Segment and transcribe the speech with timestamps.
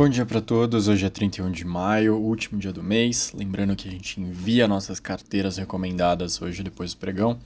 [0.00, 0.88] Bom dia para todos.
[0.88, 3.34] Hoje é 31 de maio, último dia do mês.
[3.36, 7.38] Lembrando que a gente envia nossas carteiras recomendadas hoje depois do pregão.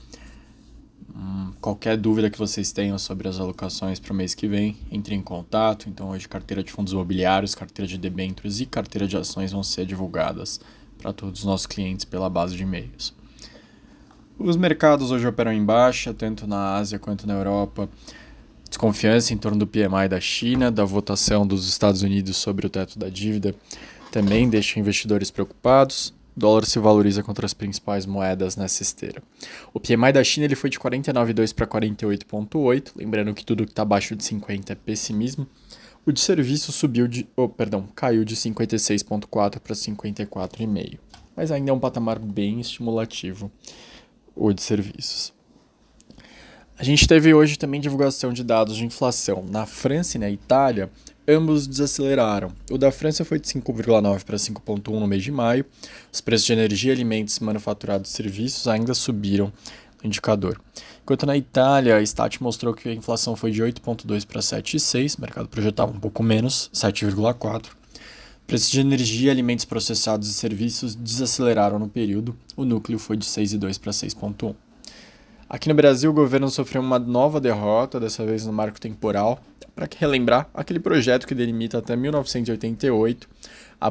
[1.13, 5.17] Hum, qualquer dúvida que vocês tenham sobre as alocações para o mês que vem, entre
[5.17, 5.89] em contato.
[5.89, 9.85] Então, hoje, carteira de fundos imobiliários, carteira de debêntures e carteira de ações vão ser
[9.85, 10.61] divulgadas
[10.97, 13.13] para todos os nossos clientes pela base de e-mails.
[14.39, 17.89] Os mercados hoje operam em baixa, tanto na Ásia quanto na Europa
[18.75, 22.99] desconfiança em torno do PMI da China, da votação dos Estados Unidos sobre o teto
[22.99, 23.55] da dívida
[24.11, 26.15] também deixa investidores preocupados.
[26.37, 29.21] O dólar se valoriza contra as principais moedas nessa esteira.
[29.73, 33.83] O PMI da China ele foi de 49,2 para 48,8, lembrando que tudo que está
[33.83, 35.49] abaixo de 50 é pessimismo.
[36.07, 40.99] O de serviço subiu de, oh, perdão, caiu de 56,4 para 54,5,
[41.37, 43.51] mas ainda é um patamar bem estimulativo
[44.37, 45.34] o de serviços.
[46.77, 49.45] A gente teve hoje também divulgação de dados de inflação.
[49.49, 50.91] Na França e na Itália,
[51.27, 52.53] ambos desaceleraram.
[52.69, 55.65] O da França foi de 5,9 para 5,1 no mês de maio.
[56.13, 59.53] Os preços de energia, alimentos, manufaturados e serviços ainda subiram
[60.03, 60.61] no indicador.
[61.05, 65.21] Enquanto na Itália, a Stat mostrou que a inflação foi de 8,2 para 7,6, o
[65.21, 67.67] mercado projetava um pouco menos, 7,4.
[68.49, 72.37] Preços de energia, alimentos processados e serviços desaceleraram no período.
[72.57, 74.55] O núcleo foi de 6,2 para 6,1.
[75.55, 79.41] Aqui no Brasil, o governo sofreu uma nova derrota, dessa vez no marco temporal,
[79.73, 83.29] para relembrar aquele projeto que delimita até 1988,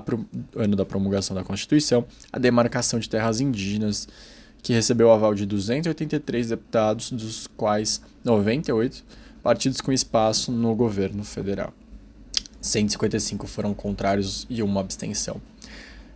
[0.04, 0.26] pro,
[0.58, 4.10] ano da promulgação da Constituição, a demarcação de terras indígenas,
[4.62, 9.02] que recebeu o aval de 283 deputados, dos quais 98
[9.42, 11.72] partidos com espaço no governo federal.
[12.60, 15.40] 155 foram contrários e uma abstenção.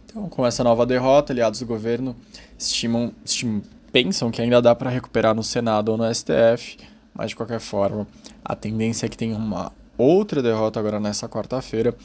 [0.05, 2.17] Então, com essa nova derrota, aliados do governo
[2.59, 3.61] estimam, estimam
[3.91, 6.77] pensam que ainda dá para recuperar no Senado ou no STF,
[7.13, 8.07] mas de qualquer forma,
[8.43, 11.95] a tendência é que tenha uma outra derrota agora nessa quarta-feira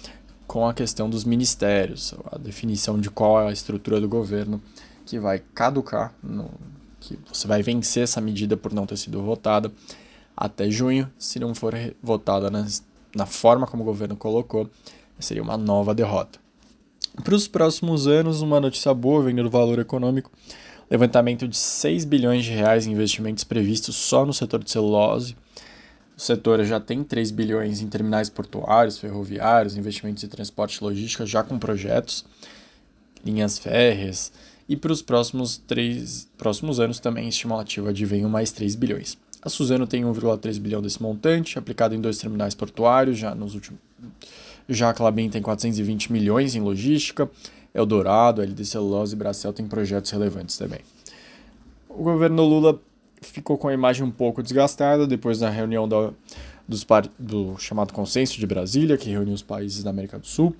[0.47, 4.61] com a questão dos ministérios, a definição de qual é a estrutura do governo
[5.05, 6.50] que vai caducar, no,
[7.00, 9.73] que você vai vencer essa medida por não ter sido votada
[10.36, 12.67] até junho, se não for votada na,
[13.14, 14.68] na forma como o governo colocou,
[15.18, 16.39] seria uma nova derrota.
[17.23, 20.30] Para os próximos anos, uma notícia boa vem do valor econômico
[20.92, 25.35] levantamento de 6 bilhões de reais em investimentos previstos só no setor de celulose.
[26.14, 31.25] O setor já tem 3 bilhões em terminais portuários, ferroviários, investimentos em transporte e logística
[31.25, 32.27] já com projetos,
[33.25, 34.30] linhas férreas,
[34.69, 39.17] e para os próximos, três, próximos anos também estimativa de venho mais 3 bilhões.
[39.41, 43.80] A Suzano tem 1,3 bilhão desse montante, aplicado em dois terminais portuários, já nos últimos.
[44.69, 47.29] Já a Clabin tem 420 milhões em logística,
[47.74, 50.80] Eldorado, LD Celulose e Bracel têm projetos relevantes também.
[51.88, 52.80] O governo Lula
[53.20, 55.88] ficou com a imagem um pouco desgastada depois da reunião
[56.68, 56.86] dos
[57.18, 60.55] do chamado Consenso de Brasília, que reuniu os países da América do Sul.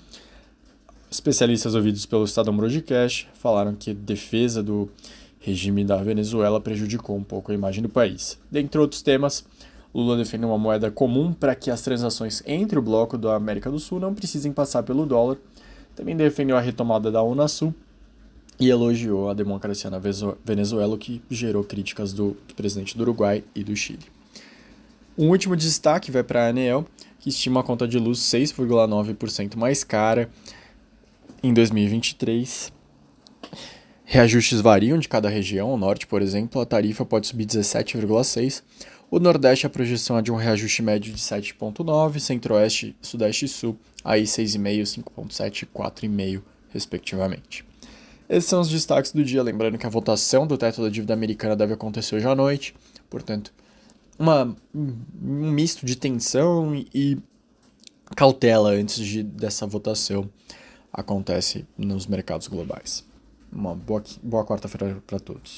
[1.11, 4.89] Especialistas ouvidos pelo Estadão Broadcast falaram que defesa do
[5.39, 8.39] regime da Venezuela prejudicou um pouco a imagem do país.
[8.51, 9.45] Dentre outros temas,
[9.95, 13.79] Lula defendeu uma moeda comum para que as transações entre o bloco da América do
[13.79, 15.37] Sul não precisem passar pelo dólar
[15.95, 17.75] também defendeu a retomada da Unasul
[18.59, 19.99] e elogiou a democracia na
[20.45, 24.07] Venezuela, o que gerou críticas do, presidente do Uruguai e do Chile.
[25.17, 26.87] Um último destaque vai para a Anel,
[27.19, 30.31] que estima a conta de luz 6,9% mais cara
[31.43, 32.73] em 2023.
[34.05, 35.73] Reajustes variam de cada região.
[35.73, 38.63] O norte, por exemplo, a tarifa pode subir 17,6%.
[39.13, 43.79] O Nordeste, a projeção é de um reajuste médio de 7,9%, Centro-Oeste, Sudeste e Sul,
[44.03, 46.43] aí 6,5%, 5,7% e 4,5%,
[46.73, 47.63] respectivamente.
[48.27, 51.55] Esses são os destaques do dia, lembrando que a votação do teto da dívida americana
[51.55, 52.75] deve acontecer hoje à noite,
[53.11, 53.53] portanto,
[54.19, 57.19] uma, um misto de tensão e
[58.17, 60.27] cautela antes de, dessa votação
[60.91, 63.05] acontece nos mercados globais.
[63.53, 65.51] Uma boa, boa quarta-feira para todos.